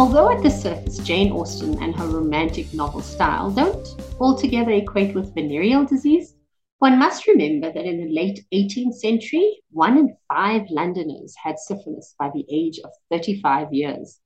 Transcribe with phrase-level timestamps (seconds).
[0.00, 3.86] Although at the surface, Jane Austen and her romantic novel style don't
[4.18, 6.36] altogether equate with venereal disease,
[6.78, 12.14] one must remember that in the late 18th century, one in five Londoners had syphilis
[12.18, 14.20] by the age of 35 years.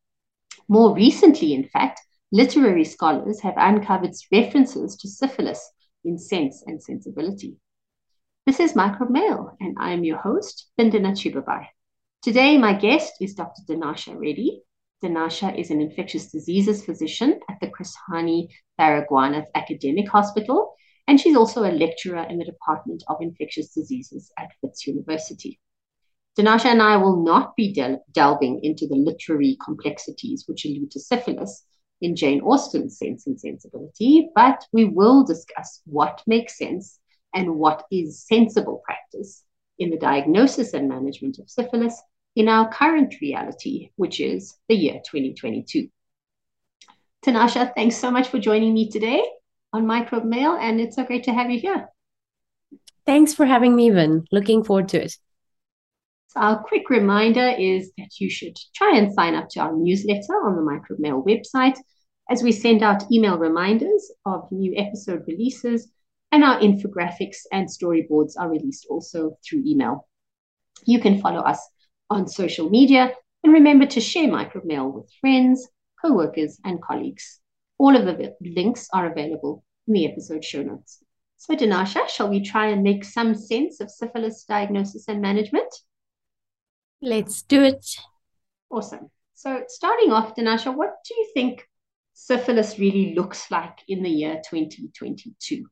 [0.69, 2.01] More recently, in fact,
[2.31, 5.73] literary scholars have uncovered references to syphilis
[6.05, 7.57] in Sense and Sensibility.
[8.47, 11.67] This is Microbe Mail, and I am your host, Vindana Chibabhai.
[12.23, 13.63] Today, my guest is Dr.
[13.69, 14.63] Dinasha Reddy.
[15.03, 18.49] Dinasha is an infectious diseases physician at the Chris Hani
[18.79, 20.75] Baragwanath Academic Hospital,
[21.07, 25.61] and she's also a lecturer in the Department of Infectious Diseases at Wits University.
[26.39, 31.01] Dinasha and I will not be del- delving into the literary complexities which allude to
[31.01, 31.65] syphilis
[32.01, 36.99] in Jane Austen's Sense and Sensibility, but we will discuss what makes sense
[37.35, 39.45] and what is sensible practice
[39.79, 42.01] in the diagnosis and management of syphilis
[42.37, 45.89] in our current reality, which is the year 2022.
[47.25, 49.25] Dinasha, thanks so much for joining me today
[49.73, 51.89] on Microbe Mail, and it's so great to have you here.
[53.07, 54.27] Thanks for having me, Vin.
[54.31, 55.17] Looking forward to it.
[56.29, 60.35] So our quick reminder is that you should try and sign up to our newsletter
[60.45, 61.79] on the Microbe Mail website
[62.31, 65.93] as we send out email reminders of new episode releases
[66.33, 70.09] and our infographics and storyboards are released also through email.
[70.87, 71.61] You can follow us
[72.11, 75.69] on social media and remember to share Microbe Mail with friends,
[76.01, 77.41] co-workers, and colleagues.
[77.79, 81.03] All of the links are available in the episode show notes.
[81.37, 85.73] So, Dinasha, shall we try and make some sense of syphilis diagnosis and management?
[87.03, 87.85] Let's do it.
[88.71, 89.11] Awesome.
[89.35, 91.69] So, starting off, Dinasha, what do you think
[92.15, 95.65] syphilis really looks like in the year 2022?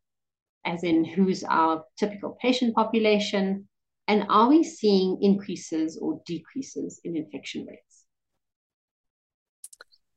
[0.64, 3.68] as in who's our typical patient population,
[4.08, 8.04] and are we seeing increases or decreases in infection rates?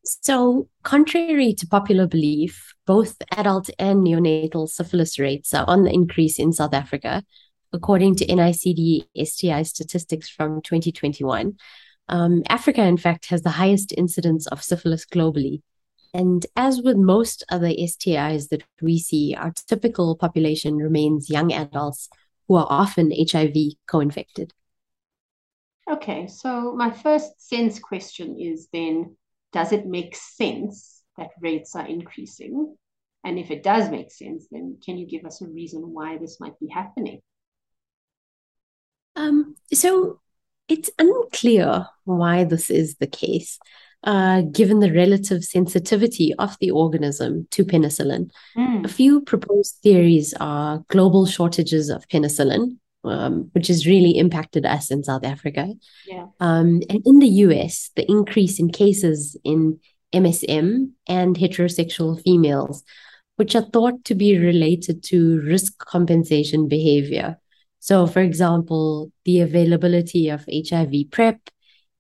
[0.04, 6.38] So, contrary to popular belief, both adult and neonatal syphilis rates are on the increase
[6.38, 7.24] in South Africa,
[7.74, 11.56] according to NICD STI statistics from 2021.
[12.08, 15.62] Um, Africa, in fact, has the highest incidence of syphilis globally,
[16.14, 22.10] and as with most other STIs that we see, our typical population remains young adults
[22.48, 23.56] who are often HIV
[23.88, 24.54] co infected.
[25.90, 29.16] Okay, so my first sense question is then
[29.54, 32.76] Does it make sense that rates are increasing?
[33.24, 36.40] And if it does make sense, then can you give us a reason why this
[36.40, 37.22] might be happening?
[39.16, 40.20] Um, so
[40.68, 43.60] it's unclear why this is the case
[44.06, 48.32] uh, given the relative sensitivity of the organism to penicillin.
[48.56, 48.86] Mm.
[48.86, 54.92] A few proposed theories are global shortages of penicillin, um, which has really impacted us
[54.92, 55.74] in South Africa.
[56.08, 56.28] Yeah.
[56.40, 59.80] Um, and in the US, the increase in cases in
[60.14, 62.84] MSM and heterosexual females,
[63.38, 67.38] which are thought to be related to risk compensation behavior.
[67.80, 71.40] So, for example, the availability of HIV PrEP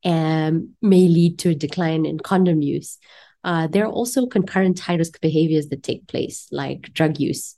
[0.05, 2.97] and may lead to a decline in condom use.
[3.43, 7.55] Uh, there are also concurrent high risk behaviors that take place, like drug use.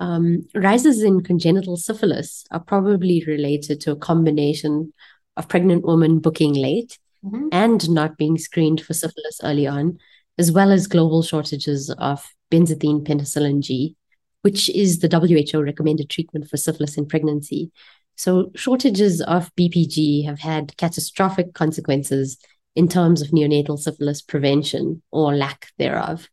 [0.00, 4.92] Um, rises in congenital syphilis are probably related to a combination
[5.36, 7.48] of pregnant women booking late mm-hmm.
[7.50, 9.98] and not being screened for syphilis early on,
[10.38, 13.96] as well as global shortages of benzathine penicillin G,
[14.42, 17.72] which is the WHO recommended treatment for syphilis in pregnancy.
[18.18, 22.36] So, shortages of BPG have had catastrophic consequences
[22.74, 26.28] in terms of neonatal syphilis prevention or lack thereof.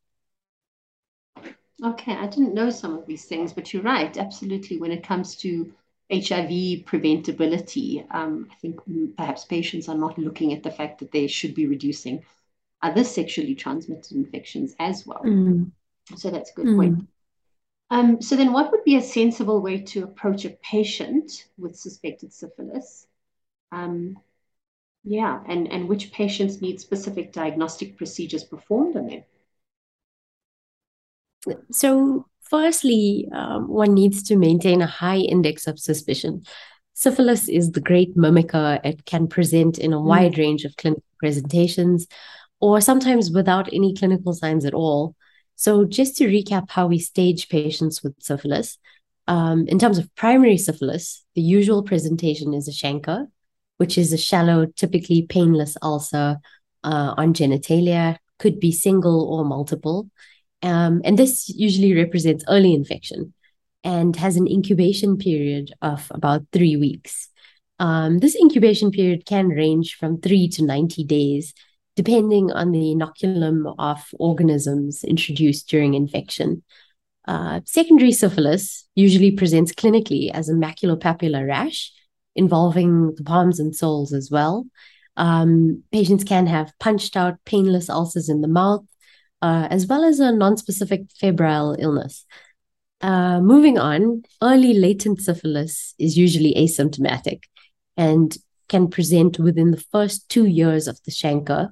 [1.84, 4.18] Okay, I didn't know some of these things, but you're right.
[4.18, 4.78] Absolutely.
[4.80, 5.72] When it comes to
[6.12, 8.80] HIV preventability, um, I think
[9.16, 12.26] perhaps patients are not looking at the fact that they should be reducing
[12.82, 15.22] other sexually transmitted infections as well.
[15.24, 15.72] Mm.
[16.16, 16.78] So that's a good mm.
[16.78, 17.08] point.
[17.90, 22.34] Um, so then what would be a sensible way to approach a patient with suspected
[22.34, 23.08] syphilis?
[23.72, 24.18] Um,
[25.04, 29.24] yeah, and, and which patients need specific diagnostic procedures performed on them?
[31.72, 36.44] So, firstly, um, one needs to maintain a high index of suspicion.
[36.94, 38.80] Syphilis is the great mimicker.
[38.84, 40.06] It can present in a mm.
[40.06, 42.08] wide range of clinical presentations
[42.60, 45.16] or sometimes without any clinical signs at all.
[45.56, 48.78] So, just to recap how we stage patients with syphilis,
[49.28, 53.28] um, in terms of primary syphilis, the usual presentation is a chancre,
[53.78, 56.38] which is a shallow, typically painless ulcer
[56.84, 60.10] uh, on genitalia, could be single or multiple.
[60.62, 63.34] Um, and this usually represents early infection
[63.84, 67.30] and has an incubation period of about three weeks.
[67.80, 71.54] Um, this incubation period can range from three to 90 days
[71.96, 76.64] depending on the inoculum of organisms introduced during infection.
[77.28, 81.92] Uh, secondary syphilis usually presents clinically as a maculopapular rash
[82.36, 84.68] involving the palms and soles as well.
[85.18, 88.86] Um, patients can have punched out painless ulcers in the mouth,
[89.42, 92.26] uh, as well as a non-specific febrile illness.
[93.02, 97.42] Uh, moving on, early latent syphilis is usually asymptomatic
[97.96, 98.38] and
[98.68, 101.70] can present within the first two years of the chancre,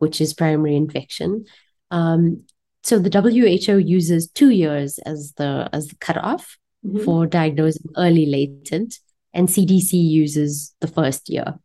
[0.00, 1.44] which is primary infection.
[1.90, 2.44] Um,
[2.82, 7.04] so the WHO uses two years as the as the cutoff mm-hmm.
[7.04, 8.98] for diagnosing early latent,
[9.32, 11.58] and CDC uses the first year.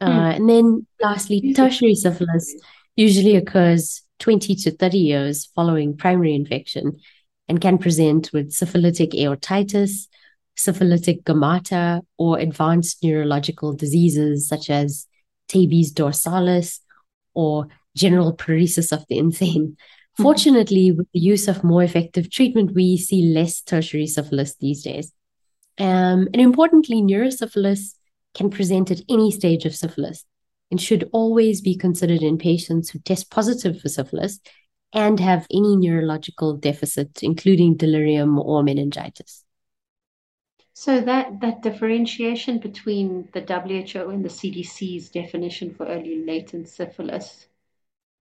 [0.00, 0.36] Uh, mm.
[0.36, 2.54] And then lastly, tertiary syphilis
[2.96, 7.00] usually occurs 20 to 30 years following primary infection
[7.48, 10.08] and can present with syphilitic aortitis,
[10.56, 15.06] syphilitic gummata, or advanced neurological diseases such as
[15.48, 16.80] tabes dorsalis
[17.34, 19.76] or general paresis of the insane.
[20.16, 25.12] Fortunately, with the use of more effective treatment, we see less tertiary syphilis these days.
[25.78, 27.94] Um, and importantly, neurosyphilis
[28.32, 30.24] can present at any stage of syphilis
[30.70, 34.38] and should always be considered in patients who test positive for syphilis
[34.92, 39.43] and have any neurological deficit, including delirium or meningitis.
[40.74, 47.46] So that that differentiation between the WHO and the CDC's definition for early latent syphilis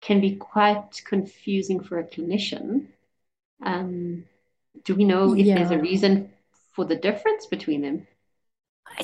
[0.01, 2.87] can be quite confusing for a clinician.
[3.63, 4.25] Um,
[4.83, 5.55] do we know if yeah.
[5.55, 6.31] there's a reason
[6.73, 8.07] for the difference between them?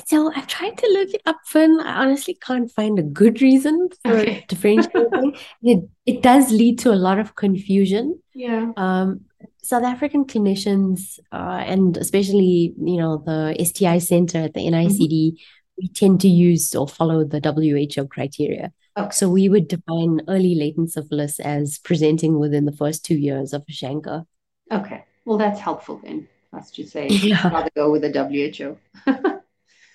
[0.06, 1.80] So I've tried to look it up, Vin.
[1.80, 4.44] I honestly can't find a good reason for okay.
[4.46, 5.36] differentiating.
[5.62, 8.22] it it does lead to a lot of confusion.
[8.32, 8.72] Yeah.
[8.78, 9.26] Um,
[9.62, 15.36] South African clinicians, uh, and especially you know the STI Center at the NICD, mm-hmm.
[15.78, 18.72] we tend to use or follow the WHO criteria.
[18.96, 19.10] Okay.
[19.12, 23.62] So we would define early latent syphilis as presenting within the first two years of
[23.68, 24.26] a chancre.
[24.70, 26.28] Okay, well that's helpful then.
[26.52, 27.48] Let's just say yeah.
[27.48, 29.12] rather go with the WHO.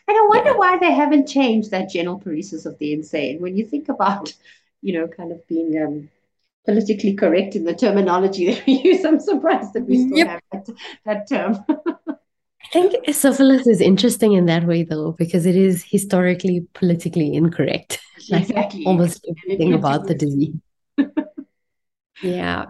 [0.07, 0.57] And I wonder yeah.
[0.57, 3.41] why they haven't changed that general paresis of the insane.
[3.41, 4.33] When you think about,
[4.81, 6.09] you know, kind of being um,
[6.65, 10.27] politically correct in the terminology that we use, I'm surprised that we still yep.
[10.51, 10.75] have that,
[11.05, 11.65] that term.
[12.73, 17.99] I think syphilis is interesting in that way, though, because it is historically politically incorrect.
[18.31, 18.83] Exactly.
[18.85, 20.55] Almost everything about the disease.
[22.23, 22.65] yeah.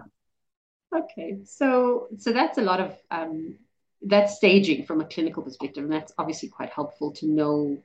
[0.94, 3.56] Okay, so so that's a lot of um,
[4.02, 7.78] that's staging from a clinical perspective, and that's obviously quite helpful to know,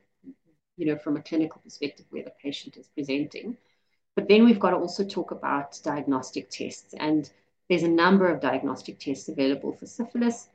[0.76, 3.56] you know, from a clinical perspective where the patient is presenting.
[4.16, 7.30] But then we've got to also talk about diagnostic tests, and
[7.70, 10.50] there's a number of diagnostic tests available for syphilis,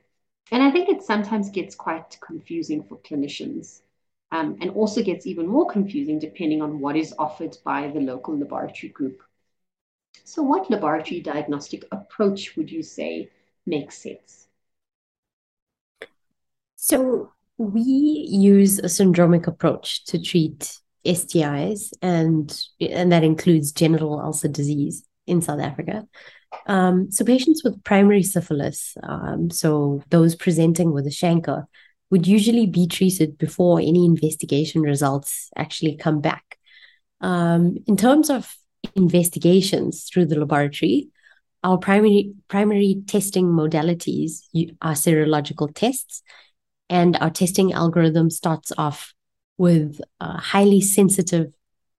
[0.51, 3.81] and I think it sometimes gets quite confusing for clinicians.
[4.29, 8.37] Um, and also gets even more confusing depending on what is offered by the local
[8.37, 9.23] laboratory group.
[10.25, 13.29] So, what laboratory diagnostic approach would you say
[13.65, 14.47] makes sense?
[16.75, 24.47] So we use a syndromic approach to treat STIs, and and that includes genital ulcer
[24.47, 26.07] disease in South Africa.
[26.67, 31.65] Um, so patients with primary syphilis, um, so those presenting with a chancre,
[32.09, 36.57] would usually be treated before any investigation results actually come back.
[37.19, 38.55] Um, in terms of
[38.95, 41.09] investigations through the laboratory,
[41.63, 44.41] our primary primary testing modalities
[44.81, 46.21] are serological tests
[46.89, 49.13] and our testing algorithm starts off
[49.57, 51.53] with a highly sensitive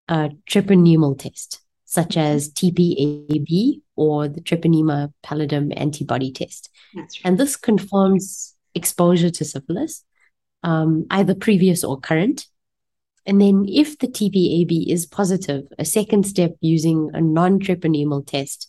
[0.08, 6.70] uh, treponemal test, such as TPAB or the treponema pallidum antibody test.
[6.94, 7.12] Right.
[7.24, 10.04] And this confirms exposure to syphilis,
[10.62, 12.46] um, either previous or current.
[13.26, 18.66] And then, if the TPAB is positive, a second step using a non treponemal test,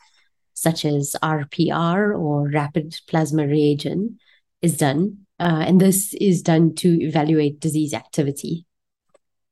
[0.54, 4.18] such as RPR or rapid plasma reagin,
[4.62, 5.20] is done.
[5.40, 8.66] Uh, and this is done to evaluate disease activity.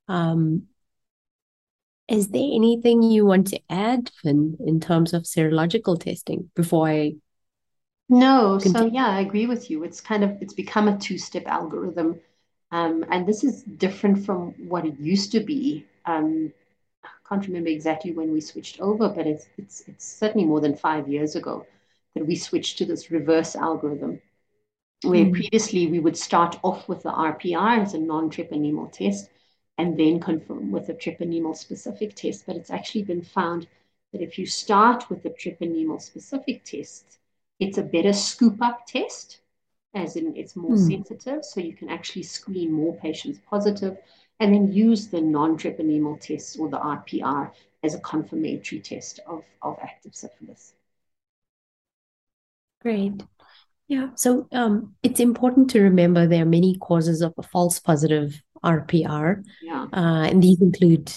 [0.08, 0.68] Um,
[2.08, 7.16] is there anything you want to add, Vin, in terms of serological testing before I?
[8.10, 8.90] No, continue?
[8.90, 9.84] so yeah, I agree with you.
[9.84, 12.20] It's kind of it's become a two-step algorithm,
[12.72, 15.86] um, and this is different from what it used to be.
[16.06, 16.54] Um,
[17.04, 20.78] I can't remember exactly when we switched over, but it's it's it's certainly more than
[20.78, 21.66] five years ago
[22.16, 24.22] that we switched to this reverse algorithm
[25.04, 25.34] where mm.
[25.34, 29.30] previously we would start off with the RPR as a non-treponemal test
[29.78, 32.46] and then confirm with a treponemal specific test.
[32.46, 33.68] But it's actually been found
[34.12, 37.20] that if you start with a treponemal specific test,
[37.60, 39.42] it's a better scoop up test,
[39.94, 40.88] as in it's more mm.
[40.88, 43.98] sensitive, so you can actually screen more patients positive,
[44.40, 47.52] and then use the non treponemal tests or the RPR
[47.84, 50.74] as a confirmatory test of, of active syphilis.
[52.82, 53.24] Great.
[53.88, 54.10] Yeah.
[54.16, 59.44] So um, it's important to remember there are many causes of a false positive RPR.
[59.62, 59.88] Yeah.
[59.94, 61.12] Uh, and these include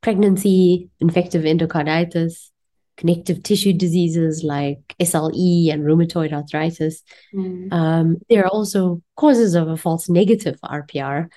[0.00, 2.50] pregnancy, infective endocarditis,
[2.96, 7.02] connective tissue diseases like SLE and rheumatoid arthritis.
[7.34, 7.72] Mm.
[7.72, 11.28] Um, there are also causes of a false negative RPR.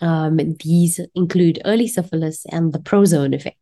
[0.00, 3.58] Um, these include early syphilis and the prozone effect.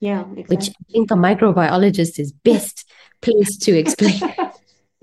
[0.00, 0.56] Yeah, exactly.
[0.56, 2.90] which I think a microbiologist is best
[3.22, 4.20] placed to explain.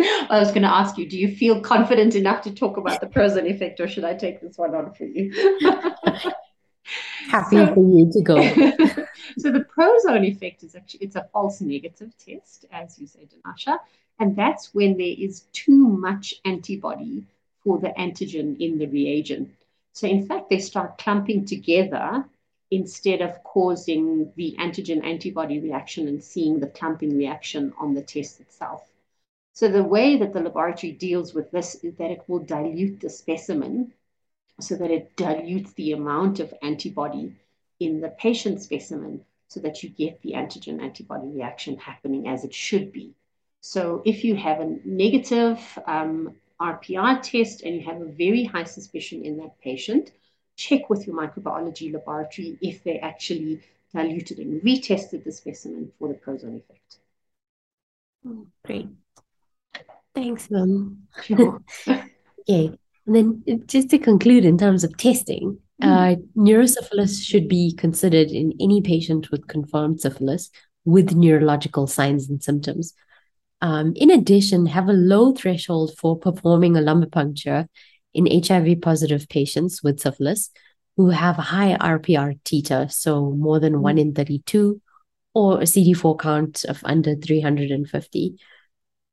[0.03, 3.07] I was going to ask you, do you feel confident enough to talk about the
[3.07, 5.31] prozone effect, or should I take this one on for you?
[7.29, 8.35] Happy so, for you to go.
[9.37, 13.79] so the prozone effect is actually it's a false negative test, as you say, Dinasha,
[14.19, 17.23] and that's when there is too much antibody
[17.63, 19.49] for the antigen in the reagent.
[19.93, 22.25] So in fact, they start clumping together
[22.71, 28.41] instead of causing the antigen antibody reaction and seeing the clumping reaction on the test
[28.41, 28.89] itself.
[29.53, 33.09] So the way that the laboratory deals with this is that it will dilute the
[33.09, 33.93] specimen
[34.59, 37.35] so that it dilutes the amount of antibody
[37.79, 42.53] in the patient specimen so that you get the antigen antibody reaction happening as it
[42.53, 43.13] should be.
[43.61, 48.63] So if you have a negative um, RPR test and you have a very high
[48.63, 50.11] suspicion in that patient,
[50.55, 53.61] check with your microbiology laboratory if they actually
[53.93, 56.97] diluted and retested the specimen for the prozone effect.
[58.65, 58.89] Great.
[60.15, 60.99] Thanks, Mum.
[61.23, 61.59] Sure.
[61.87, 62.71] okay.
[63.05, 65.87] And then just to conclude in terms of testing, mm.
[65.87, 70.49] uh, neurosyphilis should be considered in any patient with confirmed syphilis
[70.85, 72.93] with neurological signs and symptoms.
[73.61, 77.67] Um, in addition, have a low threshold for performing a lumbar puncture
[78.13, 80.51] in HIV positive patients with syphilis
[80.95, 83.81] who have a high RPR titer, so more than mm.
[83.81, 84.79] 1 in 32,
[85.33, 88.35] or a CD4 count of under 350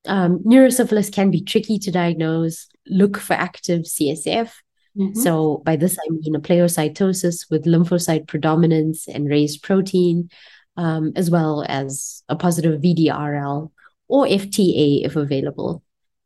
[0.06, 2.68] um, neurosyphilis can be tricky to diagnose.
[2.86, 4.52] Look for active CSF.
[4.96, 5.20] Mm-hmm.
[5.20, 10.30] So, by this, I mean a pleocytosis with lymphocyte predominance and raised protein,
[10.76, 13.70] um, as well as a positive VDRL
[14.08, 15.82] or FTA if available.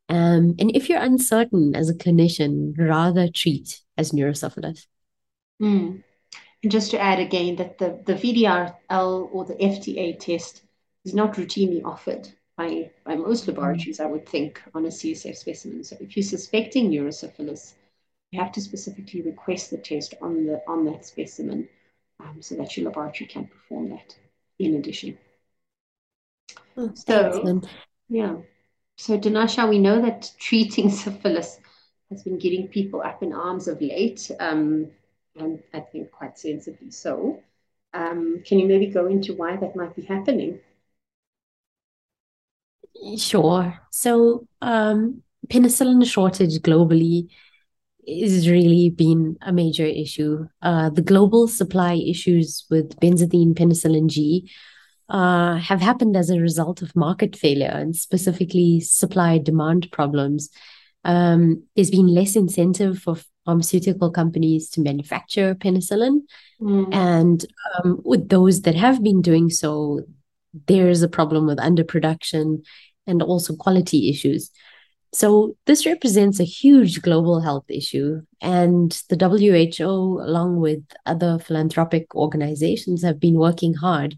[0.08, 4.86] Um, and if you're uncertain as a clinician, rather treat as neurosyphilis.
[5.60, 6.02] Mm.
[6.62, 10.62] And just to add again that the, the VDRL or the FTA test
[11.04, 15.84] is not routinely offered by, by most laboratories, I would think, on a CSF specimen.
[15.84, 17.74] So if you're suspecting neurosyphilis,
[18.30, 21.68] you have to specifically request the test on the on that specimen
[22.20, 24.16] um, so that your laboratory can perform that
[24.58, 25.18] in addition.
[26.76, 27.60] Oh, so,
[28.08, 28.36] yeah.
[28.96, 31.60] So, Dinasha, we know that treating syphilis
[32.10, 34.88] has been getting people up in arms of late, um,
[35.36, 37.40] and I think quite sensibly so.
[37.92, 40.58] Um, can you maybe go into why that might be happening?
[43.18, 43.78] Sure.
[43.90, 47.28] So, um, penicillin shortage globally
[48.06, 50.46] is really been a major issue.
[50.62, 54.50] Uh, the global supply issues with benzathine penicillin G
[55.08, 60.50] uh, have happened as a result of market failure and specifically supply demand problems.
[61.04, 66.20] Um, there's been less incentive for pharmaceutical companies to manufacture penicillin.
[66.60, 66.94] Mm.
[66.94, 70.00] And um, with those that have been doing so,
[70.66, 72.64] there's a problem with underproduction
[73.06, 74.50] and also quality issues.
[75.12, 82.12] So, this represents a huge global health issue, and the WHO, along with other philanthropic
[82.16, 84.16] organizations, have been working hard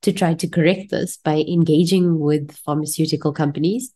[0.00, 3.92] to try to correct this by engaging with pharmaceutical companies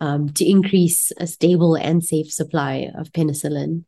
[0.00, 3.84] um, to increase a stable and safe supply of penicillin.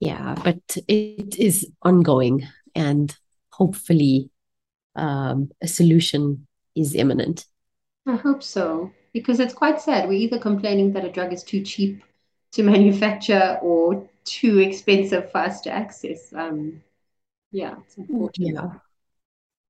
[0.00, 3.16] Yeah, but it is ongoing, and
[3.50, 4.30] hopefully,
[4.94, 6.46] um, a solution
[6.76, 7.46] is imminent.
[8.08, 10.08] I hope so, because it's quite sad.
[10.08, 12.02] We're either complaining that a drug is too cheap
[12.52, 16.32] to manufacture or too expensive for us to access.
[16.32, 16.82] Um,
[17.52, 18.54] yeah, it's unfortunate.
[18.54, 18.70] Yeah.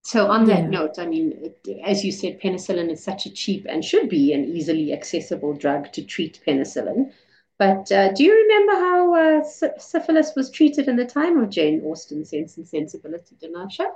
[0.02, 0.68] So, on that yeah.
[0.68, 1.52] note, I mean,
[1.85, 5.92] as you said, penicillin is such a cheap and should be an easily accessible drug
[5.92, 7.12] to treat penicillin.
[7.59, 9.45] But uh, do you remember how uh,
[9.78, 13.87] syphilis was treated in the time of Jane Austen's Sense and Sensibility, Dinasha?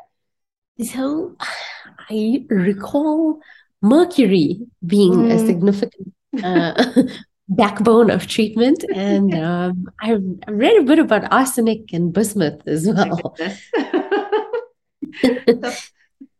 [0.80, 1.36] So
[2.10, 3.40] I recall
[3.82, 5.32] mercury being mm.
[5.32, 7.04] a significant uh,
[7.48, 8.84] backbone of treatment.
[8.94, 10.12] And um, I,
[10.48, 13.34] read a bit about arsenic and bismuth as well.
[15.22, 15.78] the,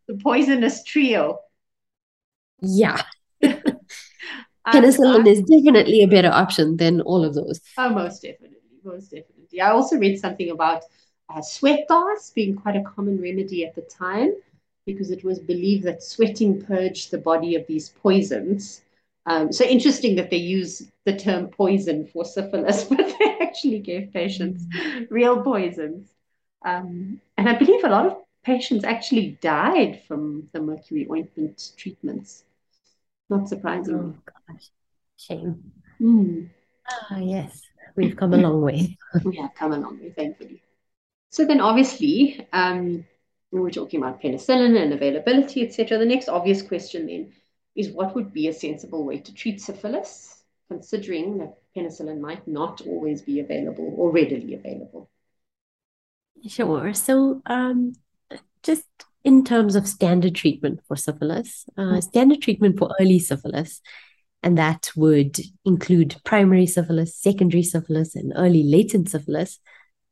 [0.07, 1.37] the poisonous trio.
[2.61, 3.01] Yeah.
[4.65, 7.59] Penicillin is definitely a better option than all of those.
[7.77, 8.57] Oh, most definitely.
[8.83, 9.61] Most definitely.
[9.61, 10.83] I also read something about
[11.29, 14.33] uh, sweat baths being quite a common remedy at the time
[14.85, 18.81] because it was believed that sweating purged the body of these poisons.
[19.25, 24.11] Um, so interesting that they use the term poison for syphilis, but they actually gave
[24.11, 24.65] patients
[25.09, 26.09] real poisons.
[26.65, 32.43] Um, and I believe a lot of patients actually died from the mercury ointment treatments.
[33.29, 33.95] Not surprising.
[33.95, 34.69] Oh, gosh.
[35.17, 35.71] Shame.
[36.01, 36.49] Mm.
[36.89, 37.61] Ah, yes.
[37.95, 38.97] We've come a long way.
[39.23, 40.61] we have come a long way, thankfully.
[41.29, 43.05] So then obviously, um,
[43.53, 47.31] when we're talking about penicillin and availability, etc., the next obvious question then
[47.75, 52.81] is what would be a sensible way to treat syphilis, considering that penicillin might not
[52.81, 55.07] always be available or readily available?
[56.47, 56.95] Sure.
[56.95, 57.93] So, um,
[58.63, 58.87] just
[59.23, 62.03] in terms of standard treatment for syphilis, uh, mm.
[62.03, 63.81] standard treatment for early syphilis,
[64.41, 69.59] and that would include primary syphilis, secondary syphilis, and early latent syphilis,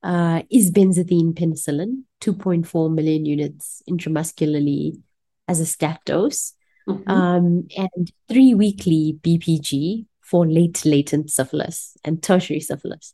[0.03, 5.01] uh, is benzathine penicillin, 2.4 million units intramuscularly
[5.47, 6.53] as a stat dose,
[6.87, 7.09] mm-hmm.
[7.09, 13.13] um, and three weekly BPG for late latent syphilis and tertiary syphilis.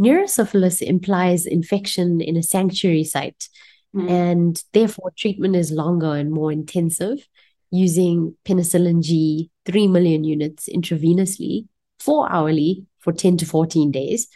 [0.00, 3.48] Neurosyphilis implies infection in a sanctuary site,
[3.94, 4.08] mm.
[4.10, 7.26] and therefore treatment is longer and more intensive
[7.70, 11.66] using penicillin G 3 million units intravenously,
[11.98, 14.28] four hourly for 10 to 14 days,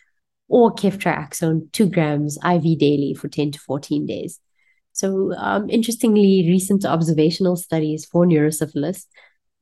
[0.53, 4.39] or ceftriaxone 2 grams IV daily for 10 to 14 days.
[4.93, 9.07] So, um, interestingly, recent observational studies for neurosyphilis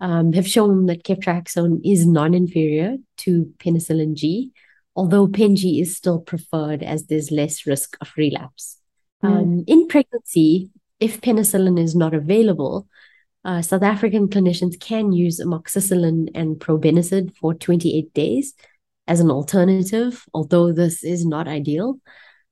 [0.01, 4.53] um, have shown that ceftriaxone is non inferior to penicillin G
[4.97, 8.79] although pen G is still preferred as there's less risk of relapse.
[9.23, 9.29] Mm.
[9.29, 12.89] Um, in pregnancy, if penicillin is not available,
[13.45, 18.55] uh, South African clinicians can use amoxicillin and probenecid for 28 days
[19.07, 21.99] as an alternative, although this is not ideal.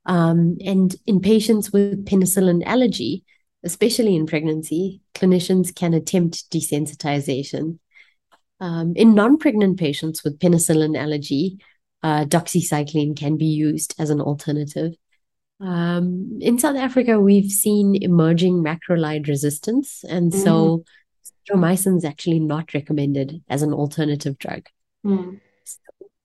[0.07, 3.25] Um, and in patients with penicillin allergy,
[3.63, 7.79] especially in pregnancy, clinicians can attempt desensitization.
[8.61, 11.59] Um, in non pregnant patients with penicillin allergy,
[12.03, 14.95] uh, doxycycline can be used as an alternative.
[15.61, 20.45] Um, in South Africa, we've seen emerging macrolide resistance, and mm.
[20.45, 20.85] so
[21.49, 24.67] stromycin is actually not recommended as an alternative drug.
[25.05, 25.41] Mm.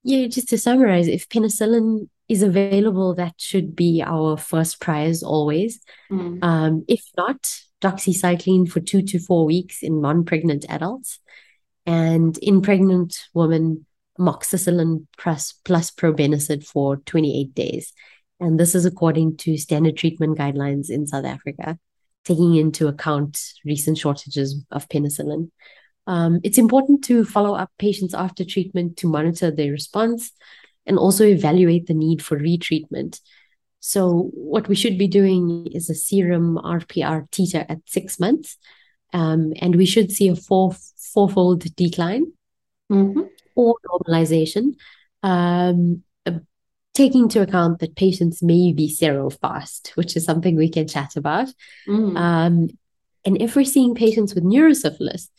[0.03, 5.81] Yeah, just to summarize, if penicillin is available, that should be our first prize always.
[6.11, 6.43] Mm.
[6.43, 7.37] Um, if not,
[7.81, 11.19] doxycycline for two to four weeks in non pregnant adults.
[11.85, 13.85] And in pregnant women,
[14.19, 17.93] amoxicillin plus, plus probenecid for 28 days.
[18.39, 21.77] And this is according to standard treatment guidelines in South Africa,
[22.25, 25.49] taking into account recent shortages of penicillin.
[26.05, 30.31] Um, it's important to follow up patients after treatment to monitor their response
[30.85, 33.21] and also evaluate the need for retreatment.
[33.79, 38.57] So, what we should be doing is a serum RPR titer at six months,
[39.13, 42.31] um, and we should see a four fourfold decline.
[42.91, 43.21] Mm-hmm
[43.55, 44.75] or normalization,
[45.21, 46.39] um, uh,
[46.93, 51.47] taking into account that patients may be serofast, which is something we can chat about.
[51.87, 52.17] Mm.
[52.17, 52.69] Um,
[53.25, 55.29] and if we're seeing patients with neurosyphilis,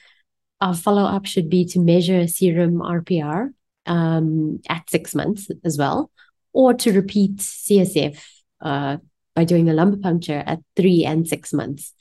[0.61, 3.53] our follow up should be to measure serum RPR
[3.87, 6.11] um, at six months as well,
[6.53, 8.23] or to repeat CSF
[8.61, 8.99] uh,
[9.35, 11.93] by doing a lumbar puncture at three and six months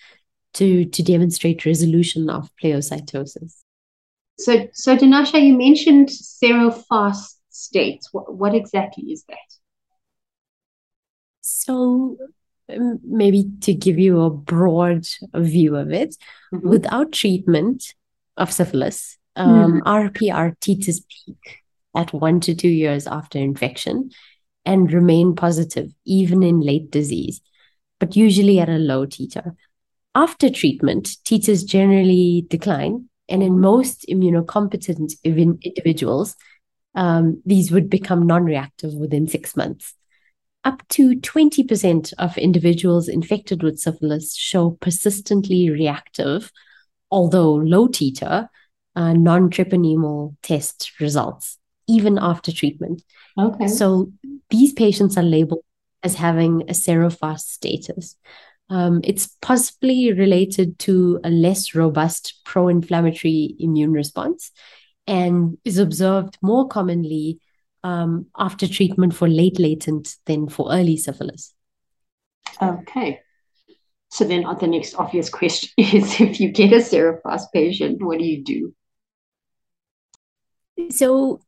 [0.54, 3.64] to, to demonstrate resolution of pleocytosis.
[4.40, 8.10] So, so Dinasha, you mentioned serofast states.
[8.12, 9.38] What, what exactly is that?
[11.42, 12.18] So,
[12.70, 16.16] um, maybe to give you a broad view of it,
[16.54, 16.68] mm-hmm.
[16.68, 17.94] without treatment
[18.38, 19.88] of syphilis, um, mm-hmm.
[19.88, 21.64] RPR titers peak
[21.96, 24.10] at one to two years after infection
[24.66, 27.42] and remain positive even in late disease,
[28.00, 29.56] but usually at a low titer.
[30.16, 36.36] After treatment, titers generally decline and in most immunocompetent individuals,
[36.96, 39.94] um, these would become non reactive within six months.
[40.64, 46.52] Up to 20% of individuals infected with syphilis show persistently reactive,
[47.14, 48.50] although low titer,
[48.96, 53.04] uh, non treponemal test results, even after treatment.
[53.38, 53.68] Okay.
[53.68, 54.12] So
[54.50, 55.64] these patients are labeled
[56.02, 58.18] as having a serofast status.
[58.70, 64.52] Um, it's possibly related to a less robust pro inflammatory immune response
[65.06, 67.40] and is observed more commonly
[67.84, 71.54] um, after treatment for late latent than for early syphilis.
[72.62, 73.20] Okay.
[74.14, 78.26] So then the next obvious question is if you get a serofast patient, what do
[78.26, 78.76] you do?
[80.92, 81.42] So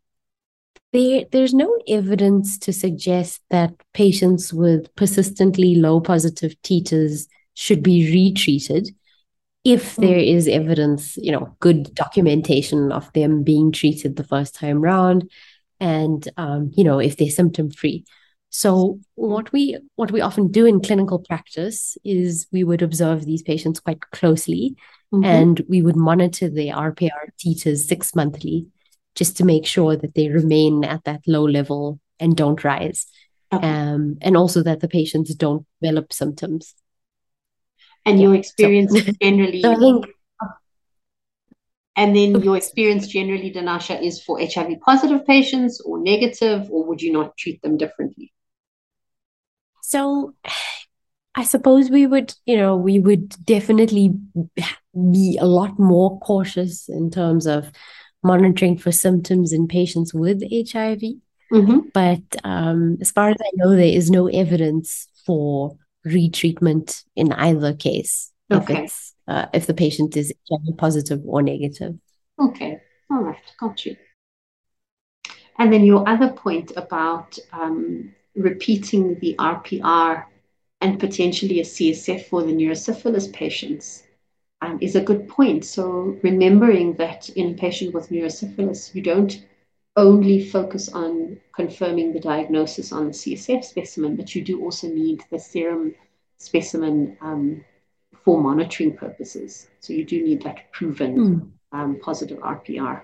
[0.91, 8.12] there, there's no evidence to suggest that patients with persistently low positive titers should be
[8.12, 8.89] retreated
[9.63, 10.01] if hmm.
[10.01, 15.30] there is evidence, you know, good documentation of them being treated the first time round,
[15.80, 18.06] and um, you know, if they're symptom free.
[18.56, 23.44] So what we what we often do in clinical practice is we would observe these
[23.44, 24.78] patients quite closely,
[25.13, 25.26] mm-hmm.
[25.26, 28.68] and we would monitor the RPR titers six monthly,
[29.13, 33.08] just to make sure that they remain at that low level and don't rise,
[33.52, 33.68] okay.
[33.68, 36.76] um, and also that the patients don't develop symptoms.
[38.06, 40.06] And your experience so, generally, so think,
[41.98, 47.02] and then your experience generally, Dinasha, is for HIV positive patients or negative, or would
[47.02, 48.32] you not treat them differently?
[49.88, 50.34] So
[51.36, 54.15] I suppose we would, you know, we would definitely
[54.95, 57.71] be a lot more cautious in terms of
[58.24, 61.02] monitoring for symptoms in patients with HIV.
[61.54, 61.80] Mm-hmm.
[61.93, 67.76] But um, as far as I know, there is no evidence for retreatment in either
[67.76, 68.86] case okay.
[68.86, 71.95] if uh, if the patient is HIV positive or negative.
[72.39, 72.80] Okay,
[73.12, 73.95] all right, got you.
[75.60, 80.26] And then your other point about um, repeating the RPR
[80.82, 84.04] and potentially a CSF for the neurosyphilis patients
[84.62, 85.65] um, is a good point.
[85.65, 89.45] So remembering that in a patient with neurosyphilis, you don't
[89.95, 95.24] only focus on confirming the diagnosis on the CSF specimen, but you do also need
[95.32, 95.95] the serum
[96.38, 97.63] specimen um,
[98.24, 99.69] for monitoring purposes.
[99.80, 101.52] So you do need that proven mm.
[101.71, 103.02] um, positive RPR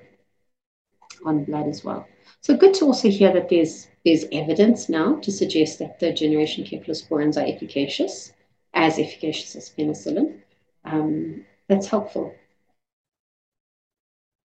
[1.25, 2.07] on blood as well.
[2.41, 6.63] So good to also hear that there's there's evidence now to suggest that the generation
[6.63, 8.33] cephalosporins are efficacious,
[8.73, 10.39] as efficacious as penicillin.
[10.85, 12.33] Um, that's helpful.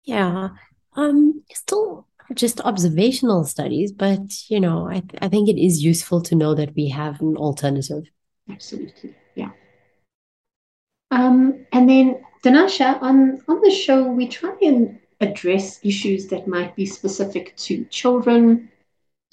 [0.05, 0.51] Yeah.
[0.95, 6.21] Um, still just observational studies, but you know, I, th- I think it is useful
[6.23, 8.05] to know that we have an alternative.
[8.51, 9.15] Absolutely.
[9.35, 9.51] Yeah.
[11.11, 16.77] Um, and then Dinasha, on, on the show, we try and address issues that might
[16.77, 18.71] be specific to children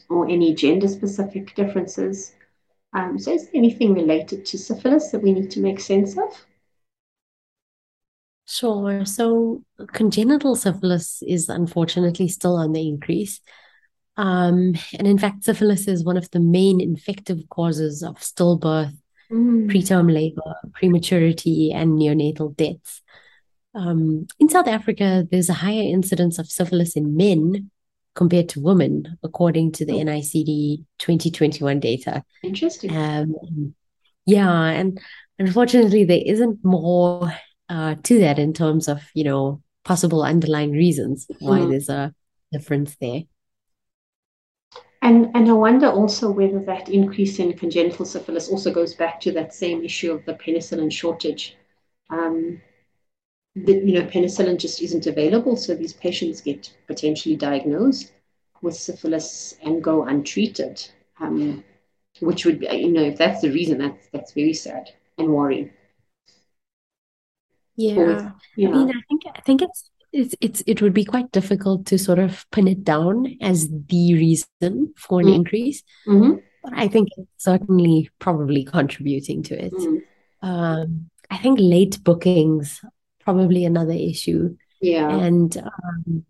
[0.10, 2.34] or any gender specific differences.
[2.94, 6.46] Um, so, is there anything related to syphilis that we need to make sense of?
[8.48, 9.06] Sure.
[9.06, 13.42] So, congenital syphilis is unfortunately still on the increase.
[14.18, 18.96] Um, and in fact, syphilis is one of the main infective causes of stillbirth,
[19.30, 19.70] mm.
[19.70, 23.02] preterm labor, prematurity, and neonatal deaths.
[23.76, 27.70] Um, in South Africa, there's a higher incidence of syphilis in men
[28.16, 29.94] compared to women, according to the.
[29.94, 32.24] NICD 2021 data.
[32.44, 32.96] Interesting.
[32.96, 33.76] Um,
[34.26, 35.00] yeah, and
[35.38, 37.34] unfortunately, there isn't more
[37.70, 41.70] uh, to that in terms of you know possible underlying reasons why mm.
[41.70, 42.14] there's a
[42.52, 43.24] difference there.
[45.02, 49.32] And and I wonder also whether that increase in congenital syphilis also goes back to
[49.34, 51.56] that same issue of the penicillin shortage.
[52.10, 52.62] Um,
[53.56, 58.12] the, you know, penicillin just isn't available, so these patients get potentially diagnosed
[58.62, 60.86] with syphilis and go untreated,
[61.20, 61.64] um,
[62.20, 65.72] which would be, you know, if that's the reason, that's that's very sad and worrying.
[67.78, 70.94] Yeah, with, you know, I mean, I think I think it's it's it's it would
[70.94, 75.36] be quite difficult to sort of pin it down as the reason for an mm.
[75.36, 75.84] increase.
[76.08, 76.40] Mm-hmm.
[76.64, 79.74] But I think it's certainly probably contributing to it.
[79.74, 80.02] Mm.
[80.42, 82.82] Um, I think late bookings
[83.26, 84.56] probably another issue.
[84.82, 85.10] Yeah.
[85.10, 86.26] And um,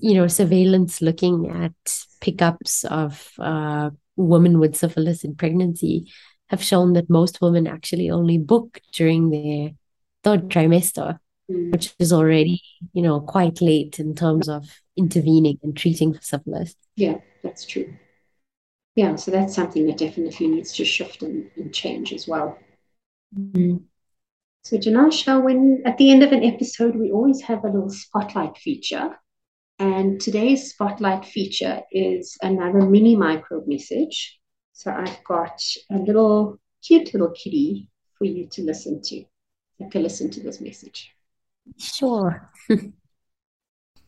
[0.00, 1.72] you know, surveillance looking at
[2.20, 6.10] pickups of uh, women with syphilis in pregnancy
[6.48, 9.70] have shown that most women actually only book during their
[10.24, 11.18] third trimester,
[11.50, 11.70] mm.
[11.70, 16.74] which is already, you know, quite late in terms of intervening and treating for syphilis.
[16.96, 17.94] Yeah, that's true.
[18.96, 22.58] Yeah, so that's something that definitely needs to shift and, and change as well.
[23.38, 23.82] Mm.
[24.62, 28.58] So, Dinasha, when at the end of an episode, we always have a little spotlight
[28.58, 29.18] feature.
[29.78, 34.38] And today's spotlight feature is another mini microbe message.
[34.72, 39.24] So, I've got a little cute little kitty for you to listen to.
[39.78, 41.12] You can listen to this message.
[41.78, 42.50] Sure.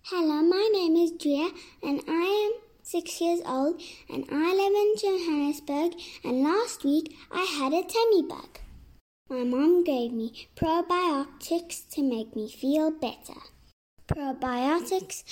[0.02, 1.50] Hello, my name is Gia,
[1.82, 5.92] and I am six years old, and I live in Johannesburg.
[6.24, 8.58] And last week I had a tummy bug.
[9.30, 13.38] My mom gave me probiotics to make me feel better.
[14.08, 15.22] Probiotics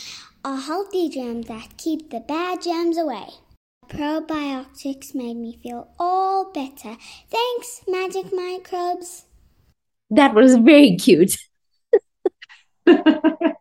[0.44, 3.26] are healthy germs that keep the bad germs away.
[3.88, 6.96] Probiotics made me feel all better.
[7.28, 9.24] Thanks, magic microbes.
[10.10, 11.36] That was very cute.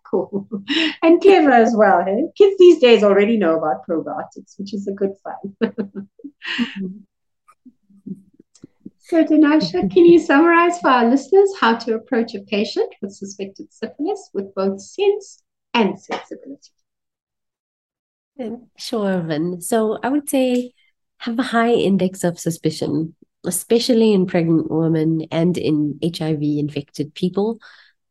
[0.05, 0.47] cool.
[0.51, 2.05] And and clever as well.
[2.05, 2.25] Hey?
[2.37, 5.55] Kids these days already know about probiotics, which is a good sign.
[5.63, 6.97] mm-hmm.
[9.09, 13.71] So, Dinasha, can you summarize for our listeners how to approach a patient with suspected
[13.71, 15.43] syphilis with both sense
[15.73, 16.71] and sensibility?
[18.77, 19.61] Sure, Vin.
[19.61, 20.73] So, I would say
[21.19, 23.15] have a high index of suspicion,
[23.45, 27.59] especially in pregnant women and in HIV infected people.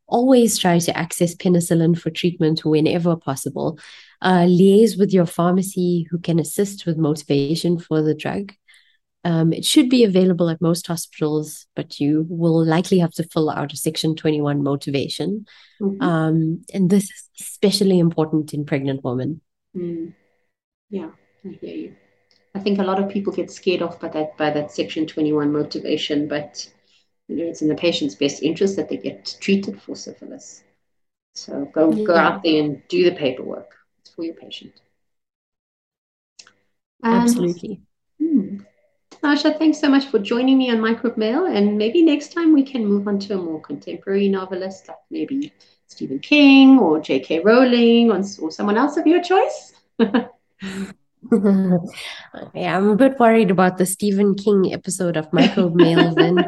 [0.06, 3.78] Always try to access penicillin for treatment whenever possible.
[4.22, 8.54] Uh, liaise with your pharmacy who can assist with motivation for the drug.
[9.26, 13.50] Um, it should be available at most hospitals, but you will likely have to fill
[13.50, 15.46] out a Section 21 motivation.
[15.80, 16.00] Mm-hmm.
[16.00, 19.40] Um, and this is especially important in pregnant women.
[19.76, 20.14] Mm.
[20.90, 21.10] Yeah,
[21.44, 21.96] I hear you.
[22.54, 25.52] I think a lot of people get scared off by that by that Section 21
[25.52, 26.64] motivation, but
[27.26, 30.62] you know, it's in the patient's best interest that they get treated for syphilis.
[31.34, 32.04] So go yeah.
[32.04, 33.74] go out there and do the paperwork.
[33.98, 34.80] It's for your patient.
[37.02, 37.80] Um, Absolutely.
[38.22, 38.58] Hmm.
[39.22, 41.46] Asha, thanks so much for joining me on Microbe Mail.
[41.46, 45.52] And maybe next time we can move on to a more contemporary novelist, like maybe
[45.87, 47.40] Stephen King or J.K.
[47.40, 49.74] Rowling or, or someone else of your choice.
[49.98, 50.29] yeah,
[52.76, 56.14] I'm a bit worried about the Stephen King episode of Microbe Mail.
[56.14, 56.44] Then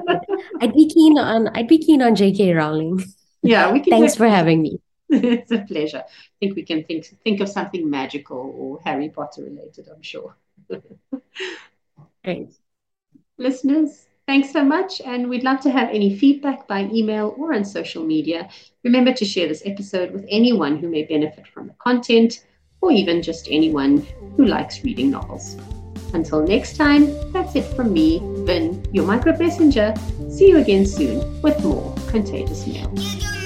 [0.61, 2.53] I'd be keen on I'd be keen on J.K.
[2.55, 3.05] Rowling.
[3.43, 3.91] Yeah, we can.
[3.91, 4.81] Thanks for having me.
[5.11, 6.05] it's a pleasure.
[6.07, 9.89] I think we can think think of something magical or Harry Potter related.
[9.89, 10.37] I'm sure.
[13.39, 15.01] Listeners, thanks so much.
[15.01, 18.49] And we'd love to have any feedback by email or on social media.
[18.85, 22.45] Remember to share this episode with anyone who may benefit from the content
[22.81, 25.57] or even just anyone who likes reading novels.
[26.15, 29.95] Until next time, that's it from me, Vin, your micro messenger.
[30.31, 33.38] See you again soon with more contagious mail.